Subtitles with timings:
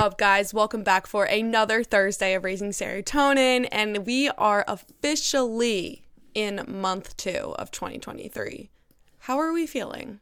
[0.00, 0.54] up, guys?
[0.54, 7.54] Welcome back for another Thursday of Raising Serotonin, and we are officially in month two
[7.58, 8.70] of 2023.
[9.18, 10.20] How are we feeling?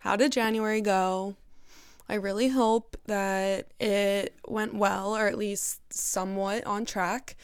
[0.00, 1.36] How did January go?
[2.08, 7.36] I really hope that it went well, or at least somewhat on track.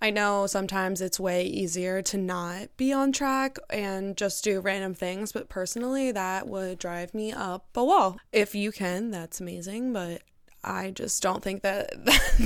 [0.00, 4.94] I know sometimes it's way easier to not be on track and just do random
[4.94, 8.16] things, but personally, that would drive me up a wall.
[8.32, 10.22] If you can, that's amazing, but
[10.64, 11.92] I just don't think that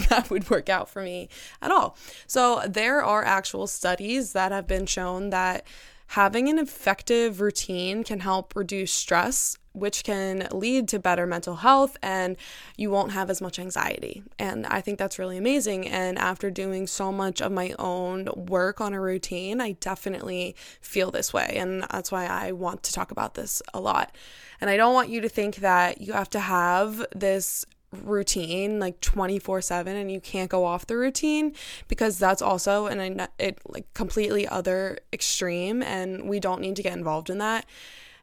[0.09, 1.28] that would work out for me
[1.62, 1.96] at all.
[2.27, 5.66] So, there are actual studies that have been shown that
[6.09, 11.96] having an effective routine can help reduce stress which can lead to better mental health
[12.02, 12.37] and
[12.77, 14.23] you won't have as much anxiety.
[14.38, 15.87] And I think that's really amazing.
[15.87, 21.10] And after doing so much of my own work on a routine, I definitely feel
[21.10, 21.54] this way.
[21.56, 24.15] And that's why I want to talk about this a lot.
[24.60, 29.01] And I don't want you to think that you have to have this routine like
[29.01, 31.52] 24/7 and you can't go off the routine
[31.88, 36.96] because that's also an it like completely other extreme and we don't need to get
[36.96, 37.66] involved in that.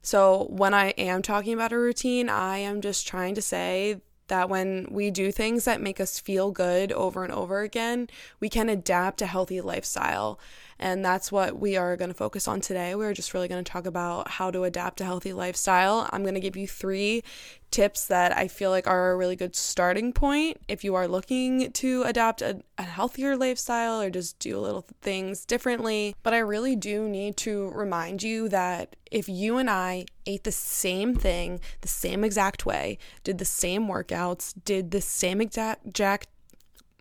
[0.02, 4.50] So when I am talking about a routine, I am just trying to say that
[4.50, 8.70] when we do things that make us feel good over and over again, we can
[8.70, 10.40] adapt a healthy lifestyle.
[10.80, 12.96] And that's what we are going to focus on today.
[12.96, 16.10] We're just really going to talk about how to adapt a healthy lifestyle.
[16.12, 17.24] I'm going to give you three
[17.72, 21.72] tips that I feel like are a really good starting point if you are looking
[21.74, 26.16] to adapt a, a healthier lifestyle or just do little things differently.
[26.24, 30.52] But I really do need to remind you that if you and I ate the
[30.52, 35.94] same thing the same exact way, did the same workouts, did the same exact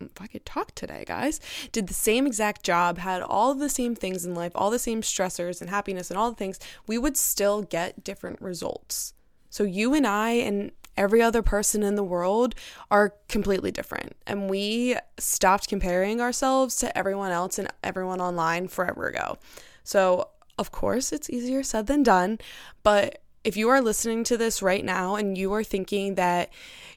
[0.00, 1.40] if I could talk today, guys,
[1.72, 5.02] did the same exact job, had all the same things in life, all the same
[5.02, 9.14] stressors and happiness and all the things, we would still get different results.
[9.50, 12.54] So you and I and every other person in the world
[12.90, 14.16] are completely different.
[14.26, 19.38] And we stopped comparing ourselves to everyone else and everyone online forever ago.
[19.84, 22.38] So, of course, it's easier said than done,
[22.82, 26.50] but if you are listening to this right now and you are thinking that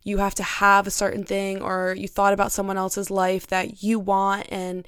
[0.04, 3.84] you have to have a certain thing or you thought about someone else's life that
[3.84, 4.88] you want and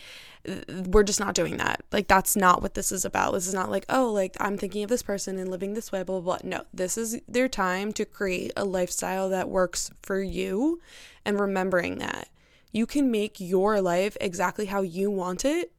[0.88, 1.84] we're just not doing that.
[1.92, 3.34] Like that's not what this is about.
[3.34, 6.02] This is not like, oh, like I'm thinking of this person and living this way,
[6.02, 6.50] blah blah blah.
[6.50, 10.82] No, this is their time to create a lifestyle that works for you
[11.24, 12.30] and remembering that
[12.72, 15.72] you can make your life exactly how you want it.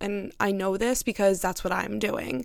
[0.00, 2.44] And I know this because that's what I'm doing.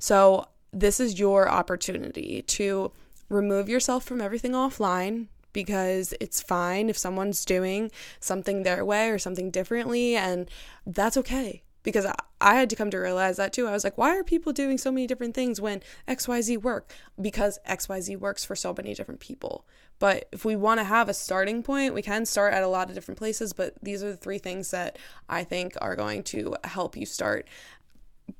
[0.00, 2.92] So this is your opportunity to
[3.28, 7.90] remove yourself from everything offline because it's fine if someone's doing
[8.20, 10.50] something their way or something differently, and
[10.86, 11.62] that's okay.
[11.82, 12.06] Because
[12.40, 13.66] I had to come to realize that too.
[13.66, 16.94] I was like, why are people doing so many different things when XYZ work?
[17.20, 19.66] Because XYZ works for so many different people.
[19.98, 22.88] But if we want to have a starting point, we can start at a lot
[22.88, 23.52] of different places.
[23.52, 24.96] But these are the three things that
[25.28, 27.48] I think are going to help you start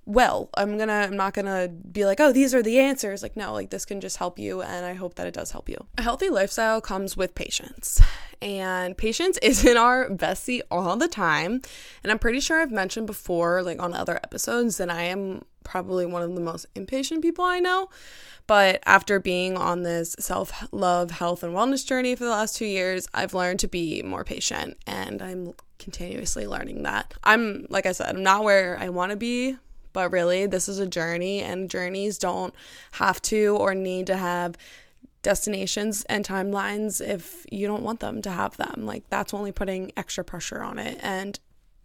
[0.05, 3.23] well i'm gonna i'm not gonna be like oh these are the answers.
[3.23, 5.69] Like no like this can just help you and i hope that it does help
[5.69, 5.77] you.
[5.99, 8.01] A healthy lifestyle comes with patience
[8.41, 11.63] and patience is in our bestie all the time.
[12.03, 16.05] And i'm pretty sure i've mentioned before like on other episodes that i am probably
[16.05, 17.89] one of the most impatient people i know.
[18.49, 22.67] But after being on this self love health and wellness journey for the last two
[22.67, 27.15] years i've learned to be more patient and i'm continuously learning that.
[27.25, 29.57] I'm like i said i'm not where i want to be
[29.93, 32.55] but really, this is a journey, and journeys don't
[32.93, 34.57] have to or need to have
[35.23, 38.85] destinations and timelines if you don't want them to have them.
[38.85, 40.99] Like, that's only putting extra pressure on it.
[41.03, 41.39] And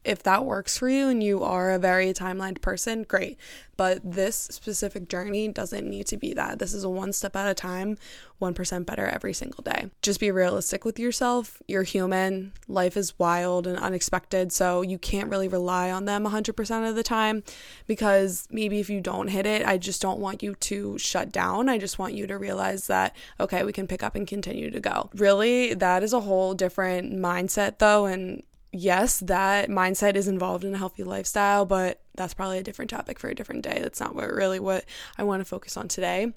[0.08, 3.38] if that works for you and you are a very timelined person, great.
[3.76, 6.58] But this specific journey doesn't need to be that.
[6.58, 7.98] This is a one step at a time,
[8.42, 9.92] 1% better every single day.
[10.02, 11.62] Just be realistic with yourself.
[11.68, 12.54] You're human.
[12.68, 14.52] Life is wild and unexpected.
[14.52, 17.44] So you can't really rely on them 100% of the time
[17.86, 21.70] because maybe if you don't hit it, I just don't want you to shut down.
[21.70, 24.80] I just want you to realize that, okay, we can pick up and continue to
[24.80, 25.12] go.
[25.14, 28.08] Really, that is a whole different mindset though.
[28.08, 28.42] And
[28.78, 33.20] yes, that mindset is involved in a healthy lifestyle, but that's probably a different topic
[33.20, 33.80] for a different day.
[33.82, 34.86] That's not what really what
[35.18, 36.34] I want to focus on today.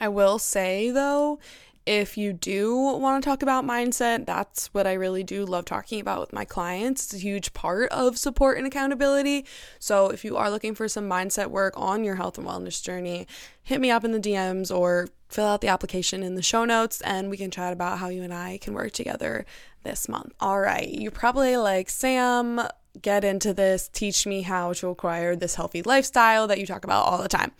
[0.00, 1.38] I will say though,
[1.86, 6.00] if you do want to talk about mindset, that's what I really do love talking
[6.00, 7.04] about with my clients.
[7.04, 9.44] It's a huge part of support and accountability.
[9.78, 13.26] So, if you are looking for some mindset work on your health and wellness journey,
[13.62, 17.00] hit me up in the DMs or fill out the application in the show notes
[17.02, 19.44] and we can chat about how you and I can work together
[19.84, 20.32] this month.
[20.40, 22.60] All right, you're probably like, Sam,
[23.00, 27.06] get into this, teach me how to acquire this healthy lifestyle that you talk about
[27.06, 27.52] all the time.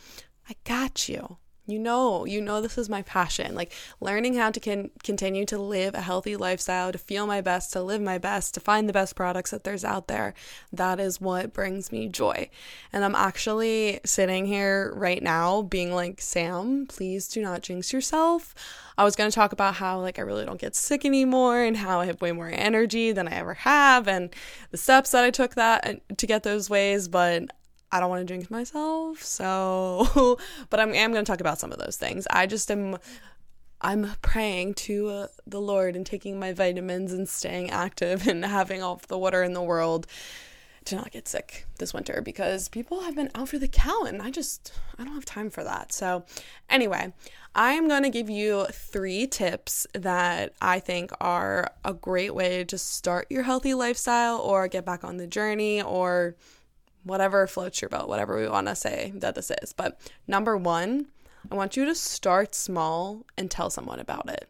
[0.48, 1.38] I got you.
[1.66, 3.54] You know, you know, this is my passion.
[3.54, 7.72] Like learning how to can continue to live a healthy lifestyle, to feel my best,
[7.72, 10.34] to live my best, to find the best products that there's out there.
[10.72, 12.50] That is what brings me joy.
[12.92, 18.54] And I'm actually sitting here right now being like, Sam, please do not jinx yourself.
[18.98, 21.78] I was going to talk about how like I really don't get sick anymore and
[21.78, 24.34] how I have way more energy than I ever have and
[24.70, 27.50] the steps that I took that uh, to get those ways, but
[27.94, 29.22] I don't want to jinx myself.
[29.22, 30.36] So,
[30.68, 32.26] but I'm, I'm going to talk about some of those things.
[32.28, 32.98] I just am,
[33.80, 38.82] I'm praying to uh, the Lord and taking my vitamins and staying active and having
[38.82, 40.08] all the water in the world
[40.86, 44.20] to not get sick this winter because people have been out for the count and
[44.20, 45.92] I just, I don't have time for that.
[45.92, 46.24] So,
[46.68, 47.12] anyway,
[47.54, 52.64] I am going to give you three tips that I think are a great way
[52.64, 56.34] to start your healthy lifestyle or get back on the journey or
[57.04, 59.72] whatever floats your boat, whatever we want to say that this is.
[59.72, 61.06] But number one,
[61.50, 64.48] I want you to start small and tell someone about it.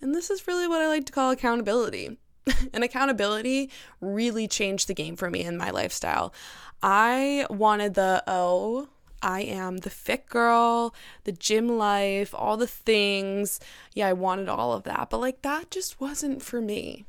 [0.00, 2.18] And this is really what I like to call accountability.
[2.74, 3.70] and accountability
[4.00, 6.34] really changed the game for me in my lifestyle.
[6.82, 8.88] I wanted the, oh,
[9.22, 10.94] I am the fit girl,
[11.24, 13.58] the gym life, all the things.
[13.94, 17.06] Yeah, I wanted all of that, but like that just wasn't for me.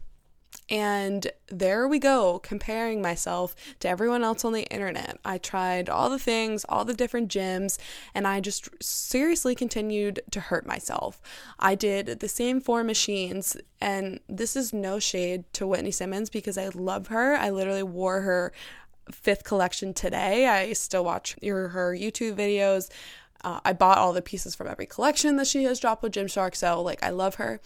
[0.70, 5.20] And there we go, comparing myself to everyone else on the internet.
[5.24, 7.78] I tried all the things, all the different gyms,
[8.16, 11.22] and I just seriously continued to hurt myself.
[11.60, 16.58] I did the same four machines, and this is no shade to Whitney Simmons because
[16.58, 17.36] I love her.
[17.36, 18.52] I literally wore her
[19.12, 20.48] fifth collection today.
[20.48, 22.90] I still watch her, her YouTube videos.
[23.44, 26.56] Uh, I bought all the pieces from every collection that she has dropped with Gymshark,
[26.56, 27.62] so like I love her.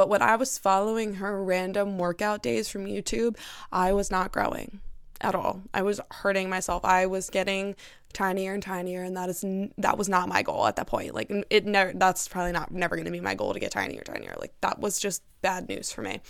[0.00, 3.36] But when I was following her random workout days from YouTube,
[3.70, 4.80] I was not growing
[5.20, 5.60] at all.
[5.74, 6.86] I was hurting myself.
[6.86, 7.76] I was getting
[8.14, 9.44] tinier and tinier and that is
[9.76, 11.14] that was not my goal at that point.
[11.14, 14.00] Like it never that's probably not never going to be my goal to get tinier
[14.00, 14.34] tinier.
[14.40, 16.22] Like that was just bad news for me.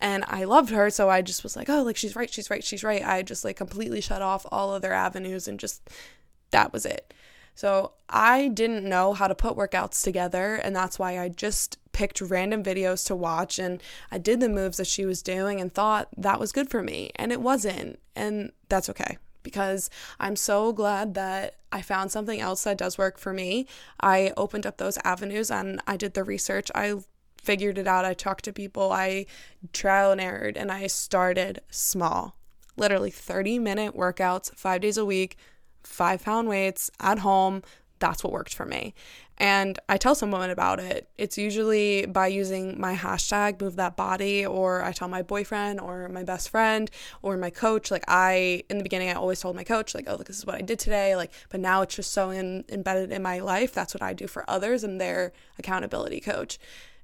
[0.00, 2.62] And I loved her, so I just was like, "Oh, like she's right, she's right,
[2.62, 5.90] she's right." I just like completely shut off all other avenues and just
[6.52, 7.12] that was it.
[7.58, 12.20] So I didn't know how to put workouts together, and that's why I just picked
[12.20, 13.82] random videos to watch and
[14.12, 17.10] I did the moves that she was doing and thought that was good for me.
[17.16, 17.98] And it wasn't.
[18.14, 19.90] And that's okay because
[20.20, 23.66] I'm so glad that I found something else that does work for me.
[24.00, 26.70] I opened up those avenues and I did the research.
[26.76, 26.94] I
[27.42, 28.04] figured it out.
[28.04, 28.92] I talked to people.
[28.92, 29.26] I
[29.72, 32.36] trial and errored and I started small.
[32.76, 35.36] Literally 30 minute workouts, five days a week,
[35.88, 37.62] five pound weights at home.
[37.98, 38.94] That's what worked for me.
[39.40, 41.08] And I tell someone about it.
[41.16, 46.08] It's usually by using my hashtag move that body, or I tell my boyfriend or
[46.08, 46.90] my best friend
[47.22, 47.90] or my coach.
[47.90, 50.46] Like, I, in the beginning, I always told my coach, like, oh, look, this is
[50.46, 51.14] what I did today.
[51.14, 53.72] Like, but now it's just so in, embedded in my life.
[53.72, 54.82] That's what I do for others.
[54.82, 56.58] I'm their accountability coach.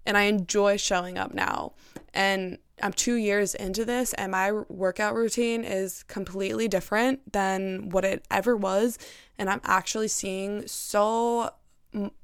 [0.07, 1.73] And I enjoy showing up now.
[2.13, 8.05] And I'm two years into this, and my workout routine is completely different than what
[8.05, 8.99] it ever was.
[9.39, 11.51] And I'm actually seeing so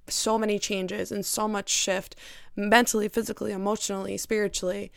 [0.09, 2.17] so many changes and so much shift
[2.57, 4.91] mentally, physically, emotionally, spiritually.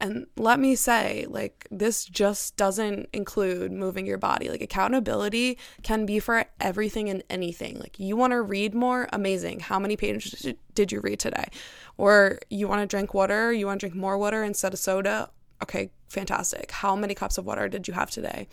[0.00, 4.48] And let me say, like, this just doesn't include moving your body.
[4.48, 7.78] Like, accountability can be for everything and anything.
[7.78, 9.08] Like, you want to read more?
[9.12, 9.60] Amazing.
[9.60, 11.46] How many pages did you read today?
[11.96, 13.52] Or you want to drink water?
[13.52, 15.30] You want to drink more water instead of soda?
[15.62, 16.72] Okay, fantastic.
[16.72, 18.48] How many cups of water did you have today?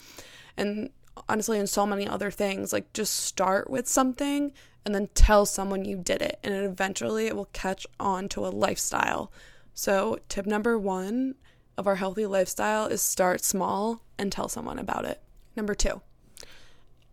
[0.56, 0.92] And
[1.28, 4.54] honestly, in so many other things, like, just start with something
[4.86, 6.40] and then tell someone you did it.
[6.44, 9.32] And eventually it will catch on to a lifestyle.
[9.74, 11.36] So, tip number one
[11.78, 15.22] of our healthy lifestyle is start small and tell someone about it.
[15.56, 16.02] Number two,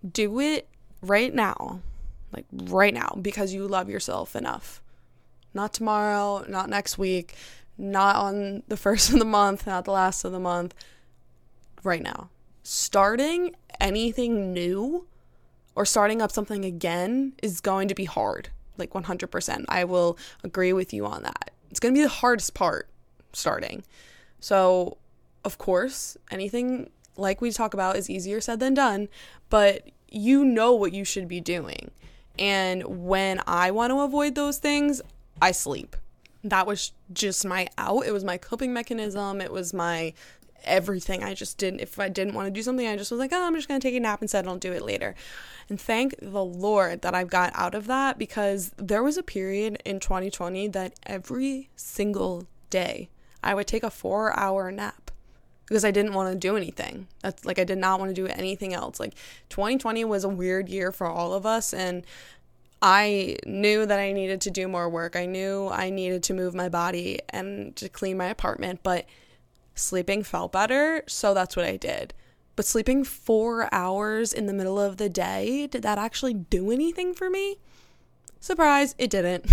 [0.09, 0.69] do it
[1.00, 1.81] right now,
[2.33, 4.83] like right now, because you love yourself enough.
[5.55, 7.35] Not tomorrow, not next week,
[7.77, 10.75] not on the first of the month, not the last of the month,
[11.83, 12.31] right now.
[12.62, 15.07] Starting anything new
[15.75, 18.50] or starting up something again is going to be hard.
[18.77, 19.65] Like 100%.
[19.69, 21.50] I will agree with you on that.
[21.71, 22.89] It's going to be the hardest part
[23.33, 23.85] starting.
[24.41, 24.99] So,
[25.45, 29.09] of course, anything like we talk about is easier said than done,
[29.51, 31.91] but you know what you should be doing.
[32.39, 35.03] And when I want to avoid those things,
[35.43, 35.97] I sleep.
[36.45, 38.07] That was just my out.
[38.07, 39.41] It was my coping mechanism.
[39.41, 40.15] It was my
[40.65, 41.23] everything.
[41.23, 43.47] I just didn't, if I didn't want to do something, I just was like, oh,
[43.47, 45.15] I'm just going to take a nap instead and I'll do it later.
[45.69, 49.83] And thank the Lord that I've got out of that because there was a period
[49.85, 53.11] in 2020 that every single day
[53.43, 55.11] I would take a four hour nap
[55.67, 57.07] because I didn't want to do anything.
[57.21, 58.99] That's like I did not want to do anything else.
[58.99, 59.15] Like
[59.50, 62.05] 2020 was a weird year for all of us and
[62.81, 65.17] I knew that I needed to do more work.
[65.17, 69.07] I knew I needed to move my body and to clean my apartment, but
[69.79, 72.15] sleeping felt better, so that's what I did.
[72.57, 77.15] But sleeping four hours in the middle of the day, did that actually do anything
[77.15, 77.59] for me?
[78.41, 79.47] Surprise, it didn't.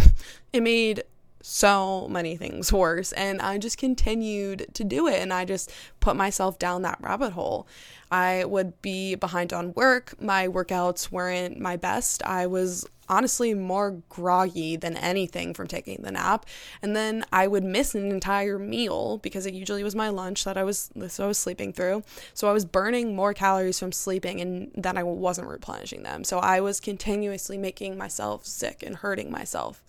[0.54, 1.04] It made
[1.42, 3.12] so many things worse.
[3.12, 5.22] And I just continued to do it.
[5.22, 7.68] And I just put myself down that rabbit hole.
[8.10, 10.20] I would be behind on work.
[10.20, 12.24] My workouts weren't my best.
[12.26, 16.46] I was honestly more groggy than anything from taking the nap.
[16.82, 20.58] And then I would miss an entire meal because it usually was my lunch that
[20.58, 22.04] I was so I was sleeping through.
[22.34, 26.24] So I was burning more calories from sleeping and then I wasn't replenishing them.
[26.24, 29.84] So I was continuously making myself sick and hurting myself.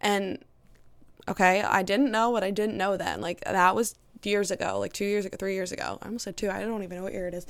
[0.00, 0.44] And
[1.28, 1.62] Okay.
[1.62, 3.20] I didn't know what I didn't know then.
[3.20, 5.98] Like that was years ago, like two years ago, three years ago.
[6.02, 6.50] I almost said two.
[6.50, 7.46] I don't even know what year it is.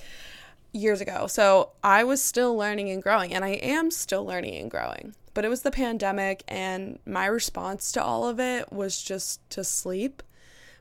[0.73, 1.27] Years ago.
[1.27, 5.15] So I was still learning and growing, and I am still learning and growing.
[5.35, 9.65] But it was the pandemic, and my response to all of it was just to
[9.65, 10.23] sleep.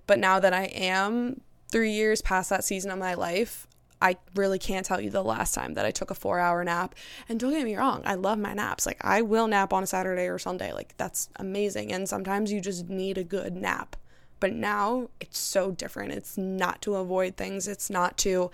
[0.06, 3.67] But now that I am three years past that season of my life,
[4.01, 6.96] I really can't tell you the last time that I took a four hour nap.
[7.27, 8.86] And don't get me wrong, I love my naps.
[8.86, 10.72] Like, I will nap on a Saturday or Sunday.
[10.72, 11.91] Like, that's amazing.
[11.91, 13.96] And sometimes you just need a good nap.
[14.39, 16.12] But now it's so different.
[16.12, 18.51] It's not to avoid things, it's not to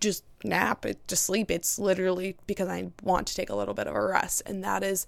[0.00, 1.50] just nap, it, just sleep.
[1.50, 4.42] It's literally because I want to take a little bit of a rest.
[4.46, 5.06] And that is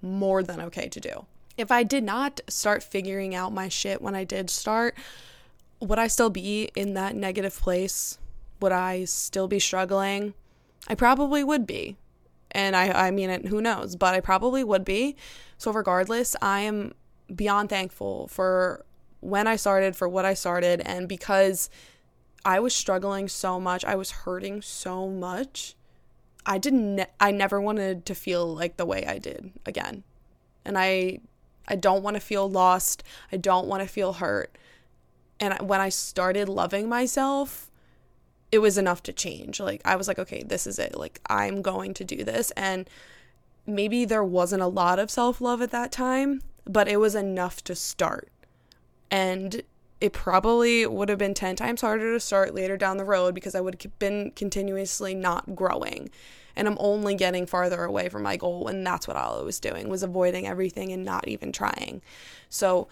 [0.00, 1.26] more than okay to do.
[1.56, 4.96] If I did not start figuring out my shit when I did start,
[5.80, 8.18] would I still be in that negative place?
[8.60, 10.34] Would I still be struggling?
[10.88, 11.96] I probably would be.
[12.52, 15.16] And I, I mean, it, who knows, but I probably would be.
[15.58, 16.92] So, regardless, I am
[17.34, 18.84] beyond thankful for
[19.20, 21.70] when I started, for what I started, and because
[22.44, 25.74] I was struggling so much, I was hurting so much.
[26.44, 30.02] I didn't ne- I never wanted to feel like the way I did again.
[30.64, 31.20] And I
[31.68, 33.02] I don't want to feel lost.
[33.30, 34.56] I don't want to feel hurt.
[35.38, 37.70] And when I started loving myself,
[38.50, 39.60] it was enough to change.
[39.60, 40.96] Like I was like, okay, this is it.
[40.96, 42.88] Like I'm going to do this and
[43.66, 47.74] maybe there wasn't a lot of self-love at that time, but it was enough to
[47.74, 48.28] start.
[49.10, 49.62] And
[50.02, 53.54] it probably would have been 10 times harder to start later down the road because
[53.54, 56.10] I would have been continuously not growing.
[56.56, 58.66] And I'm only getting farther away from my goal.
[58.66, 62.02] And that's what I was doing, was avoiding everything and not even trying.
[62.48, 62.88] So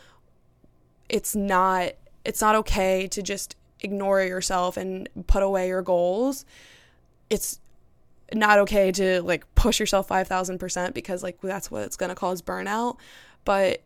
[1.09, 6.45] it's not it's not okay to just ignore yourself and put away your goals,
[7.29, 7.59] it's
[8.33, 12.40] not okay to like push yourself 5000% because like that's what it's going to cause
[12.40, 12.99] burnout.
[13.45, 13.83] But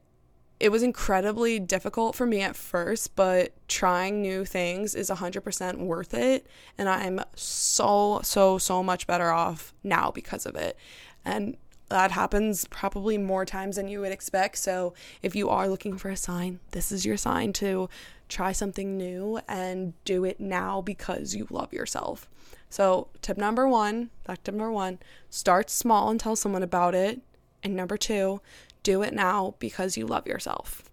[0.61, 6.15] it was incredibly difficult for me at first, but trying new things is 100% worth
[6.15, 6.47] it.
[6.79, 10.77] And I'm so, so, so much better off now because of it.
[11.25, 11.57] And
[11.89, 14.59] that happens probably more times than you would expect.
[14.59, 17.89] So if you are looking for a sign, this is your sign to
[18.29, 22.29] try something new and do it now because you love yourself.
[22.71, 24.99] So, tip number one, back to number one,
[25.31, 27.21] start small and tell someone about it.
[27.63, 28.41] And number two,
[28.85, 30.89] do it now because you love yourself.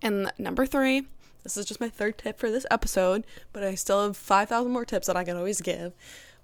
[0.00, 1.08] And number three,
[1.42, 4.84] this is just my third tip for this episode, but I still have 5,000 more
[4.84, 5.92] tips that I can always give.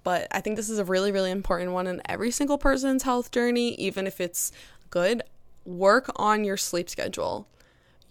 [0.03, 3.31] But I think this is a really, really important one in every single person's health
[3.31, 4.51] journey, even if it's
[4.89, 5.21] good.
[5.65, 7.47] Work on your sleep schedule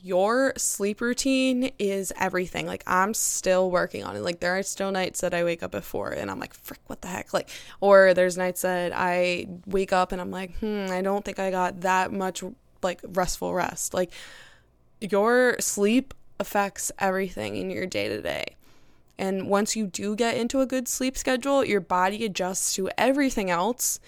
[0.00, 2.66] your sleep routine is everything.
[2.66, 4.20] Like I'm still working on it.
[4.20, 7.02] Like there are still nights that I wake up before and I'm like, frick, what
[7.02, 7.32] the heck?
[7.32, 7.50] Like,
[7.80, 11.50] or there's nights that I wake up and I'm like, hmm, I don't think I
[11.50, 12.44] got that much
[12.82, 13.94] like restful rest.
[13.94, 14.12] Like
[15.00, 18.56] your sleep affects everything in your day to day.
[19.18, 23.50] And once you do get into a good sleep schedule, your body adjusts to everything
[23.50, 23.98] else.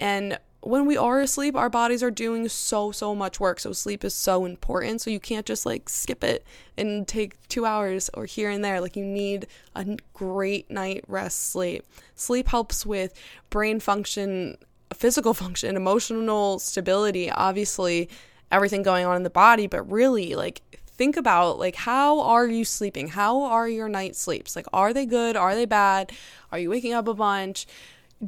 [0.00, 3.60] And when we are asleep, our bodies are doing so, so much work.
[3.60, 5.02] So sleep is so important.
[5.02, 6.44] So you can't just like skip it
[6.76, 8.80] and take two hours or here and there.
[8.80, 11.84] Like you need a great night rest sleep.
[12.14, 13.12] Sleep helps with
[13.50, 14.56] brain function,
[14.94, 18.08] physical function, emotional stability, obviously
[18.50, 20.62] everything going on in the body, but really like
[20.96, 23.08] think about like how are you sleeping?
[23.08, 24.56] How are your night sleeps?
[24.56, 25.36] Like are they good?
[25.36, 26.12] Are they bad?
[26.52, 27.66] Are you waking up a bunch?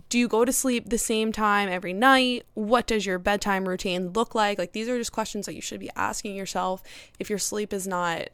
[0.08, 2.44] Do you go to sleep the same time every night?
[2.54, 4.58] What does your bedtime routine look like?
[4.58, 6.82] Like, these are just questions that you should be asking yourself
[7.18, 8.28] if your sleep is not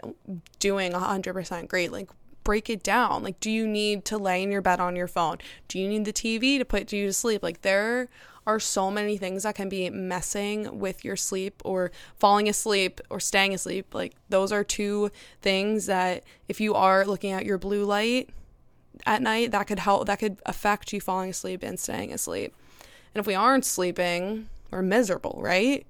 [0.58, 1.92] doing 100% great.
[1.92, 2.10] Like,
[2.44, 3.22] break it down.
[3.22, 5.38] Like, do you need to lay in your bed on your phone?
[5.68, 7.42] Do you need the TV to put you to sleep?
[7.42, 8.08] Like, there
[8.46, 13.20] are so many things that can be messing with your sleep or falling asleep or
[13.20, 13.94] staying asleep.
[13.94, 18.30] Like, those are two things that if you are looking at your blue light,
[19.06, 22.54] at night that could help that could affect you falling asleep and staying asleep
[23.14, 25.86] and if we aren't sleeping we're miserable, right?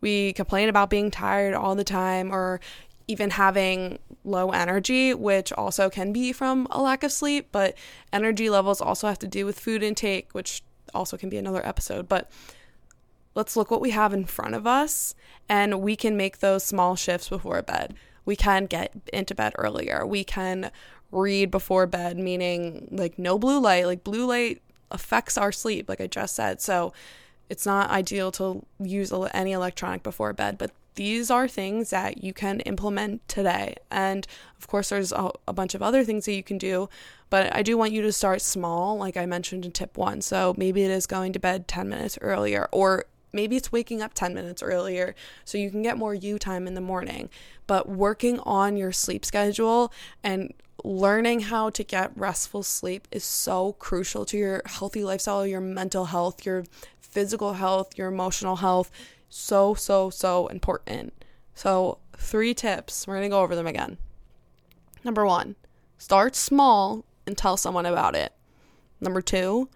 [0.00, 2.60] We complain about being tired all the time or
[3.08, 7.76] even having low energy, which also can be from a lack of sleep, but
[8.12, 10.62] energy levels also have to do with food intake, which
[10.94, 12.08] also can be another episode.
[12.08, 12.30] But
[13.34, 15.14] let's look what we have in front of us
[15.48, 17.94] and we can make those small shifts before bed.
[18.24, 20.06] We can get into bed earlier.
[20.06, 20.70] We can
[21.12, 23.86] read before bed, meaning like no blue light.
[23.86, 26.60] Like blue light affects our sleep, like I just said.
[26.60, 26.92] So
[27.48, 32.32] it's not ideal to use any electronic before bed, but these are things that you
[32.32, 33.76] can implement today.
[33.90, 34.26] And
[34.58, 36.88] of course, there's a, a, bunch of other things that you can do,
[37.30, 40.20] but I do want you to start small, like I mentioned in tip one.
[40.20, 44.14] So maybe it is going to bed 10 minutes earlier, or maybe it's waking up
[44.14, 47.28] 10 minutes earlier so you can get more you time in the morning.
[47.66, 50.52] But working on your sleep schedule and
[50.84, 56.06] learning how to get restful sleep is so crucial to your healthy lifestyle, your mental
[56.06, 56.64] health, your
[57.00, 58.90] physical health, your emotional health
[59.34, 61.24] so, so, so important.
[61.54, 63.06] So, three tips.
[63.06, 63.96] We're going to go over them again.
[65.04, 65.56] Number one,
[65.96, 68.34] start small and tell someone about it.
[69.00, 69.70] Number two,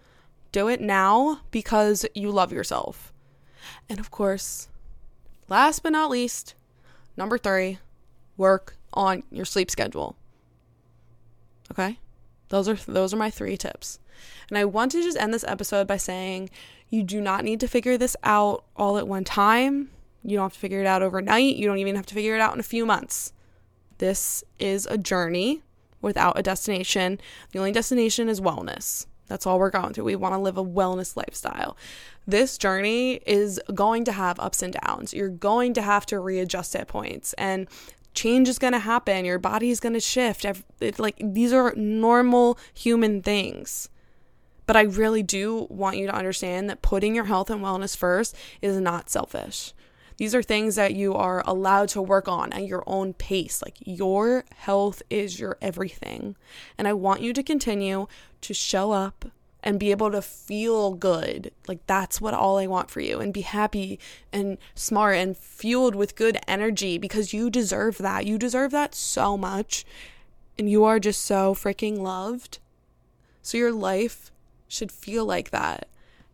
[0.53, 3.15] do it now because you love yourself.
[3.89, 4.69] And of course,
[5.49, 6.55] last but not least,
[7.17, 7.79] number three,
[8.37, 10.17] work on your sleep schedule.
[11.71, 11.99] Okay?
[12.49, 13.99] Those are those are my three tips.
[14.49, 16.51] And I want to just end this episode by saying
[16.89, 19.91] you do not need to figure this out all at one time.
[20.23, 21.57] You don't have to figure it out overnight.
[21.57, 23.33] You don't even have to figure it out in a few months.
[23.99, 25.63] This is a journey
[26.01, 27.21] without a destination.
[27.53, 29.07] The only destination is wellness.
[29.27, 30.05] That's all we're going through.
[30.05, 31.77] We want to live a wellness lifestyle.
[32.27, 35.13] This journey is going to have ups and downs.
[35.15, 37.69] You're going to have to readjust at points, and
[38.15, 39.25] change is going to happen.
[39.25, 40.47] Your body is going to shift.
[40.99, 43.89] Like these are normal human things.
[44.67, 48.35] But I really do want you to understand that putting your health and wellness first
[48.61, 49.73] is not selfish.
[50.17, 53.63] These are things that you are allowed to work on at your own pace.
[53.63, 56.37] Like your health is your everything.
[56.79, 58.07] And I want you to continue
[58.41, 59.27] to show up
[59.63, 61.51] and be able to feel good.
[61.67, 63.99] Like that's what all I want for you and be happy
[64.33, 68.27] and smart and fueled with good energy because you deserve that.
[68.27, 69.85] You deserve that so much.
[70.59, 72.61] And you are just so freaking loved.
[73.43, 74.31] So your life
[74.69, 75.89] should feel like that.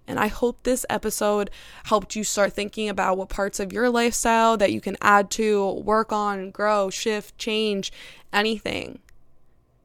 [0.06, 1.50] And I hope this episode
[1.84, 5.74] helped you start thinking about what parts of your lifestyle that you can add to,
[5.84, 7.92] work on, grow, shift, change,
[8.32, 8.98] anything.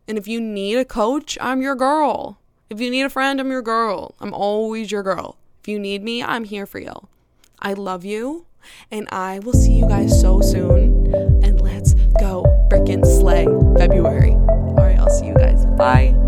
[0.07, 2.39] And if you need a coach, I'm your girl.
[2.69, 4.15] If you need a friend, I'm your girl.
[4.19, 5.37] I'm always your girl.
[5.61, 7.07] If you need me, I'm here for you.
[7.59, 8.45] I love you,
[8.91, 11.13] and I will see you guys so soon.
[11.43, 13.45] And let's go frickin' slay
[13.77, 14.31] February.
[14.33, 15.65] All right, I'll see you guys.
[15.77, 16.26] Bye.